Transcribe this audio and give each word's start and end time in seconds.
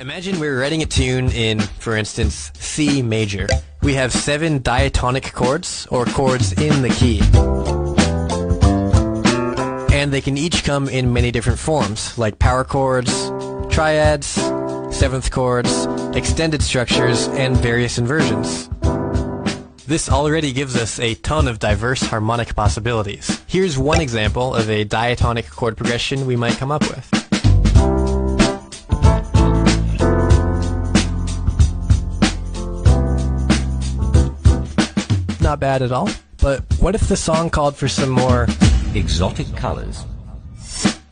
Imagine 0.00 0.40
we're 0.40 0.58
writing 0.58 0.80
a 0.80 0.86
tune 0.86 1.30
in, 1.30 1.60
for 1.60 1.94
instance, 1.94 2.50
C 2.54 3.02
major. 3.02 3.46
We 3.82 3.92
have 3.96 4.14
seven 4.14 4.62
diatonic 4.62 5.34
chords, 5.34 5.86
or 5.90 6.06
chords 6.06 6.54
in 6.54 6.80
the 6.80 6.88
key. 6.88 7.20
And 9.94 10.10
they 10.10 10.22
can 10.22 10.38
each 10.38 10.64
come 10.64 10.88
in 10.88 11.12
many 11.12 11.30
different 11.30 11.58
forms, 11.58 12.16
like 12.16 12.38
power 12.38 12.64
chords, 12.64 13.12
triads, 13.68 14.26
seventh 14.90 15.30
chords, 15.30 15.84
extended 16.16 16.62
structures, 16.62 17.28
and 17.28 17.54
various 17.58 17.98
inversions. 17.98 18.70
This 19.86 20.08
already 20.08 20.54
gives 20.54 20.76
us 20.76 20.98
a 20.98 21.14
ton 21.16 21.46
of 21.46 21.58
diverse 21.58 22.00
harmonic 22.00 22.54
possibilities. 22.54 23.42
Here's 23.46 23.76
one 23.76 24.00
example 24.00 24.54
of 24.54 24.70
a 24.70 24.84
diatonic 24.84 25.50
chord 25.50 25.76
progression 25.76 26.24
we 26.24 26.36
might 26.36 26.54
come 26.54 26.72
up 26.72 26.88
with. 26.88 27.19
Not 35.50 35.58
bad 35.58 35.82
at 35.82 35.90
all. 35.90 36.08
But 36.40 36.60
what 36.78 36.94
if 36.94 37.08
the 37.08 37.16
song 37.16 37.50
called 37.50 37.74
for 37.74 37.88
some 37.88 38.10
more 38.10 38.46
exotic 38.94 39.52
colors? 39.56 40.04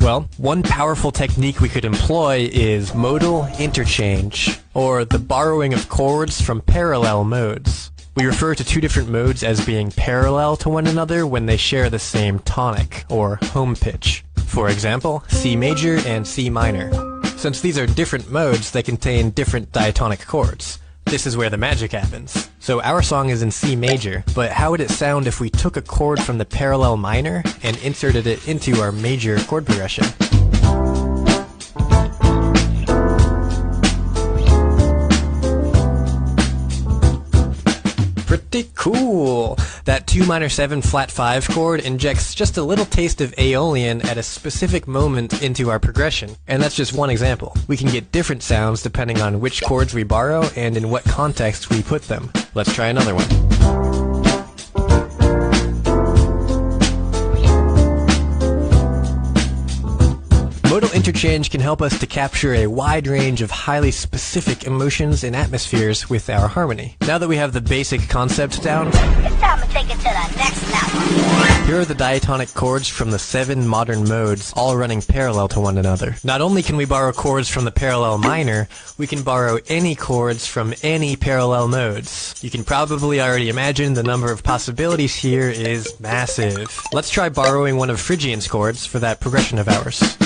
Well, 0.00 0.28
one 0.38 0.64
powerful 0.64 1.12
technique 1.12 1.60
we 1.60 1.68
could 1.68 1.84
employ 1.84 2.50
is 2.52 2.96
modal 2.96 3.46
interchange, 3.60 4.58
or 4.74 5.04
the 5.04 5.20
borrowing 5.20 5.72
of 5.72 5.88
chords 5.88 6.40
from 6.40 6.62
parallel 6.62 7.22
modes. 7.22 7.92
We 8.16 8.26
refer 8.26 8.56
to 8.56 8.64
two 8.64 8.80
different 8.80 9.08
modes 9.08 9.44
as 9.44 9.64
being 9.64 9.92
parallel 9.92 10.56
to 10.56 10.68
one 10.68 10.88
another 10.88 11.28
when 11.28 11.46
they 11.46 11.56
share 11.56 11.88
the 11.88 12.00
same 12.00 12.40
tonic, 12.40 13.04
or 13.08 13.36
home 13.40 13.76
pitch. 13.76 14.24
For 14.46 14.68
example, 14.68 15.22
C 15.28 15.54
major 15.54 15.98
and 16.08 16.26
C 16.26 16.50
minor. 16.50 16.90
Since 17.36 17.60
these 17.60 17.78
are 17.78 17.86
different 17.86 18.32
modes, 18.32 18.72
they 18.72 18.82
contain 18.82 19.30
different 19.30 19.70
diatonic 19.70 20.26
chords. 20.26 20.80
This 21.14 21.28
is 21.28 21.36
where 21.36 21.48
the 21.48 21.56
magic 21.56 21.92
happens. 21.92 22.50
So 22.58 22.82
our 22.82 23.00
song 23.00 23.28
is 23.28 23.42
in 23.42 23.52
C 23.52 23.76
major, 23.76 24.24
but 24.34 24.50
how 24.50 24.72
would 24.72 24.80
it 24.80 24.90
sound 24.90 25.28
if 25.28 25.38
we 25.38 25.48
took 25.48 25.76
a 25.76 25.80
chord 25.80 26.20
from 26.20 26.38
the 26.38 26.44
parallel 26.44 26.96
minor 26.96 27.44
and 27.62 27.76
inserted 27.84 28.26
it 28.26 28.48
into 28.48 28.80
our 28.80 28.90
major 28.90 29.38
chord 29.44 29.64
progression? 29.64 30.06
Pretty 38.54 38.70
cool! 38.76 39.58
That 39.84 40.06
2 40.06 40.26
minor 40.26 40.48
7 40.48 40.80
flat 40.80 41.10
5 41.10 41.48
chord 41.48 41.80
injects 41.80 42.36
just 42.36 42.56
a 42.56 42.62
little 42.62 42.84
taste 42.84 43.20
of 43.20 43.34
Aeolian 43.36 44.00
at 44.02 44.16
a 44.16 44.22
specific 44.22 44.86
moment 44.86 45.42
into 45.42 45.70
our 45.70 45.80
progression. 45.80 46.36
And 46.46 46.62
that's 46.62 46.76
just 46.76 46.92
one 46.92 47.10
example. 47.10 47.56
We 47.66 47.76
can 47.76 47.88
get 47.88 48.12
different 48.12 48.44
sounds 48.44 48.80
depending 48.80 49.20
on 49.20 49.40
which 49.40 49.64
chords 49.64 49.92
we 49.92 50.04
borrow 50.04 50.44
and 50.54 50.76
in 50.76 50.88
what 50.88 51.02
context 51.02 51.68
we 51.70 51.82
put 51.82 52.02
them. 52.02 52.30
Let's 52.54 52.72
try 52.72 52.86
another 52.86 53.16
one. 53.16 53.83
Modal 60.74 60.90
interchange 60.90 61.50
can 61.50 61.60
help 61.60 61.80
us 61.80 62.00
to 62.00 62.04
capture 62.04 62.52
a 62.52 62.66
wide 62.66 63.06
range 63.06 63.42
of 63.42 63.50
highly 63.52 63.92
specific 63.92 64.64
emotions 64.64 65.22
and 65.22 65.36
atmospheres 65.36 66.10
with 66.10 66.28
our 66.28 66.48
harmony. 66.48 66.96
Now 67.02 67.16
that 67.18 67.28
we 67.28 67.36
have 67.36 67.52
the 67.52 67.60
basic 67.60 68.08
concept 68.08 68.60
down, 68.60 68.88
it's 68.88 68.96
time 68.96 69.60
to 69.60 69.68
take 69.68 69.88
it 69.88 69.98
to 69.98 70.02
the 70.02 70.34
next 70.36 70.72
level. 70.72 71.66
Here 71.66 71.78
are 71.78 71.84
the 71.84 71.94
diatonic 71.94 72.52
chords 72.54 72.88
from 72.88 73.12
the 73.12 73.20
seven 73.20 73.68
modern 73.68 74.08
modes, 74.08 74.52
all 74.56 74.76
running 74.76 75.00
parallel 75.00 75.46
to 75.50 75.60
one 75.60 75.78
another. 75.78 76.16
Not 76.24 76.40
only 76.40 76.60
can 76.60 76.76
we 76.76 76.86
borrow 76.86 77.12
chords 77.12 77.48
from 77.48 77.64
the 77.64 77.70
parallel 77.70 78.18
minor, 78.18 78.66
we 78.98 79.06
can 79.06 79.22
borrow 79.22 79.60
any 79.68 79.94
chords 79.94 80.44
from 80.44 80.74
any 80.82 81.14
parallel 81.14 81.68
modes. 81.68 82.34
You 82.42 82.50
can 82.50 82.64
probably 82.64 83.20
already 83.20 83.48
imagine 83.48 83.94
the 83.94 84.02
number 84.02 84.32
of 84.32 84.42
possibilities 84.42 85.14
here 85.14 85.48
is 85.48 86.00
massive. 86.00 86.82
Let's 86.92 87.10
try 87.10 87.28
borrowing 87.28 87.76
one 87.76 87.90
of 87.90 88.00
Phrygian's 88.00 88.48
chords 88.48 88.84
for 88.84 88.98
that 88.98 89.20
progression 89.20 89.58
of 89.58 89.68
ours. 89.68 90.16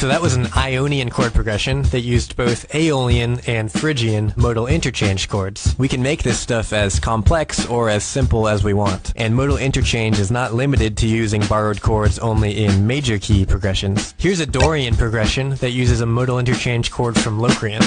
So 0.00 0.08
that 0.08 0.22
was 0.22 0.34
an 0.34 0.48
Ionian 0.56 1.10
chord 1.10 1.34
progression 1.34 1.82
that 1.82 2.00
used 2.00 2.34
both 2.34 2.74
Aeolian 2.74 3.38
and 3.40 3.70
Phrygian 3.70 4.32
modal 4.34 4.66
interchange 4.66 5.28
chords. 5.28 5.74
We 5.76 5.88
can 5.88 6.02
make 6.02 6.22
this 6.22 6.40
stuff 6.40 6.72
as 6.72 6.98
complex 6.98 7.66
or 7.66 7.90
as 7.90 8.02
simple 8.02 8.48
as 8.48 8.64
we 8.64 8.72
want. 8.72 9.12
And 9.14 9.36
modal 9.36 9.58
interchange 9.58 10.18
is 10.18 10.30
not 10.30 10.54
limited 10.54 10.96
to 10.96 11.06
using 11.06 11.44
borrowed 11.48 11.82
chords 11.82 12.18
only 12.18 12.64
in 12.64 12.86
major 12.86 13.18
key 13.18 13.44
progressions. 13.44 14.14
Here's 14.16 14.40
a 14.40 14.46
Dorian 14.46 14.96
progression 14.96 15.50
that 15.56 15.72
uses 15.72 16.00
a 16.00 16.06
modal 16.06 16.38
interchange 16.38 16.90
chord 16.90 17.20
from 17.20 17.38
Locrian. 17.38 17.82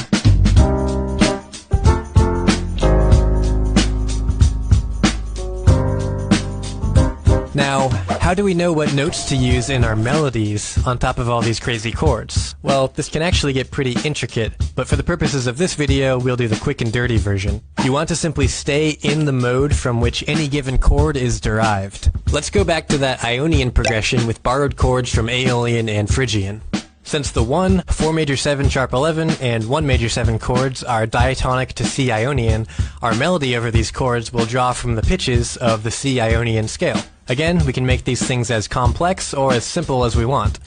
Now, 7.55 7.89
how 8.19 8.33
do 8.33 8.43
we 8.43 8.55
know 8.55 8.73
what 8.73 8.95
notes 8.95 9.29
to 9.29 9.35
use 9.35 9.69
in 9.69 9.83
our 9.83 9.95
melodies 9.95 10.83
on 10.87 10.97
top 10.97 11.19
of 11.19 11.29
all 11.29 11.41
these 11.41 11.59
crazy 11.59 11.91
chords? 11.91 12.55
Well, 12.63 12.87
this 12.87 13.09
can 13.09 13.21
actually 13.21 13.53
get 13.53 13.69
pretty 13.69 13.95
intricate, 14.03 14.53
but 14.75 14.87
for 14.87 14.95
the 14.95 15.03
purposes 15.03 15.45
of 15.45 15.59
this 15.59 15.75
video, 15.75 16.17
we'll 16.17 16.35
do 16.35 16.47
the 16.47 16.59
quick 16.59 16.81
and 16.81 16.91
dirty 16.91 17.17
version. 17.17 17.61
You 17.83 17.91
want 17.91 18.09
to 18.09 18.15
simply 18.15 18.47
stay 18.47 18.97
in 19.03 19.25
the 19.25 19.31
mode 19.31 19.75
from 19.75 20.01
which 20.01 20.23
any 20.27 20.47
given 20.47 20.79
chord 20.79 21.15
is 21.15 21.39
derived. 21.39 22.09
Let's 22.31 22.49
go 22.49 22.63
back 22.63 22.87
to 22.87 22.97
that 22.99 23.23
Ionian 23.23 23.69
progression 23.69 24.25
with 24.25 24.41
borrowed 24.41 24.75
chords 24.75 25.13
from 25.13 25.29
Aeolian 25.29 25.89
and 25.89 26.11
Phrygian. 26.11 26.61
Since 27.03 27.31
the 27.31 27.43
1, 27.43 27.83
4 27.87 28.13
major 28.13 28.37
7 28.37 28.67
sharp 28.69 28.93
11, 28.93 29.29
and 29.41 29.69
1 29.69 29.85
major 29.85 30.09
7 30.09 30.39
chords 30.39 30.83
are 30.83 31.05
diatonic 31.05 31.73
to 31.73 31.85
C 31.85 32.11
Ionian, 32.11 32.65
our 33.03 33.13
melody 33.13 33.55
over 33.55 33.69
these 33.69 33.91
chords 33.91 34.33
will 34.33 34.45
draw 34.45 34.73
from 34.73 34.95
the 34.95 35.03
pitches 35.03 35.55
of 35.57 35.83
the 35.83 35.91
C 35.91 36.19
Ionian 36.19 36.67
scale. 36.67 36.99
Again, 37.29 37.65
we 37.65 37.73
can 37.73 37.85
make 37.85 38.03
these 38.03 38.25
things 38.25 38.51
as 38.51 38.67
complex 38.67 39.33
or 39.33 39.53
as 39.53 39.63
simple 39.63 40.03
as 40.03 40.15
we 40.15 40.25
want. 40.25 40.59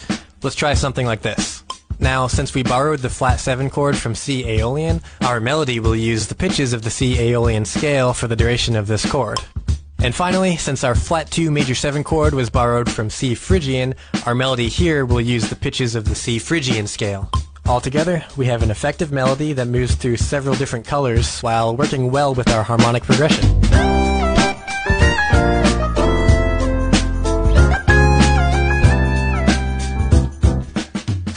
Let's 0.42 0.56
try 0.56 0.74
something 0.74 1.04
like 1.04 1.22
this. 1.22 1.62
Now, 1.98 2.26
since 2.26 2.54
we 2.54 2.62
borrowed 2.62 3.00
the 3.00 3.10
flat 3.10 3.40
7 3.40 3.70
chord 3.70 3.96
from 3.96 4.14
C 4.14 4.44
Aeolian, 4.44 5.00
our 5.22 5.40
melody 5.40 5.80
will 5.80 5.96
use 5.96 6.26
the 6.26 6.34
pitches 6.34 6.72
of 6.72 6.82
the 6.82 6.90
C 6.90 7.18
Aeolian 7.18 7.64
scale 7.64 8.12
for 8.12 8.26
the 8.26 8.36
duration 8.36 8.76
of 8.76 8.86
this 8.86 9.10
chord. 9.10 9.38
And 9.98 10.14
finally, 10.14 10.56
since 10.56 10.84
our 10.84 10.94
flat 10.94 11.30
2 11.30 11.50
major 11.50 11.74
7 11.74 12.04
chord 12.04 12.34
was 12.34 12.50
borrowed 12.50 12.90
from 12.90 13.10
C 13.10 13.34
Phrygian, 13.34 13.94
our 14.26 14.34
melody 14.34 14.68
here 14.68 15.06
will 15.06 15.20
use 15.20 15.48
the 15.48 15.56
pitches 15.56 15.94
of 15.94 16.06
the 16.06 16.14
C 16.14 16.38
Phrygian 16.38 16.86
scale. 16.86 17.30
Altogether, 17.66 18.24
we 18.36 18.46
have 18.46 18.62
an 18.62 18.70
effective 18.70 19.10
melody 19.10 19.52
that 19.54 19.66
moves 19.66 19.94
through 19.94 20.16
several 20.18 20.54
different 20.54 20.86
colors 20.86 21.40
while 21.40 21.76
working 21.76 22.10
well 22.10 22.34
with 22.34 22.48
our 22.50 22.62
harmonic 22.62 23.02
progression. 23.02 24.25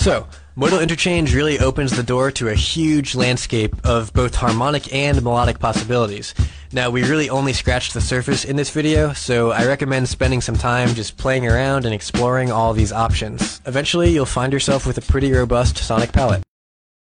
So, 0.10 0.26
modal 0.56 0.80
interchange 0.80 1.36
really 1.36 1.60
opens 1.60 1.96
the 1.96 2.02
door 2.02 2.32
to 2.32 2.48
a 2.48 2.56
huge 2.56 3.14
landscape 3.14 3.76
of 3.86 4.12
both 4.12 4.34
harmonic 4.34 4.92
and 4.92 5.22
melodic 5.22 5.60
possibilities. 5.60 6.34
Now, 6.72 6.90
we 6.90 7.04
really 7.04 7.30
only 7.30 7.54
scratched 7.54 7.94
the 7.94 8.02
surface 8.02 8.44
in 8.44 8.56
this 8.56 8.72
video, 8.72 9.14
so 9.14 9.52
I 9.52 9.68
recommend 9.68 10.10
spending 10.10 10.42
some 10.42 10.56
time 10.56 10.96
just 10.96 11.18
playing 11.18 11.46
around 11.46 11.86
and 11.86 11.94
exploring 11.94 12.52
all 12.52 12.74
these 12.74 12.92
options. 12.92 13.62
Eventually, 13.68 14.10
you'll 14.10 14.26
find 14.26 14.52
yourself 14.52 14.88
with 14.88 14.98
a 14.98 15.02
pretty 15.02 15.32
robust 15.32 15.78
sonic 15.78 16.12
palette. 16.12 16.42